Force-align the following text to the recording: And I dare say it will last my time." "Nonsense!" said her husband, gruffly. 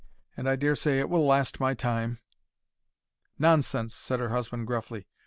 And 0.35 0.49
I 0.49 0.55
dare 0.55 0.75
say 0.75 0.97
it 0.97 1.11
will 1.11 1.23
last 1.23 1.59
my 1.59 1.75
time." 1.75 2.17
"Nonsense!" 3.37 3.93
said 3.93 4.19
her 4.19 4.29
husband, 4.29 4.65
gruffly. 4.65 5.05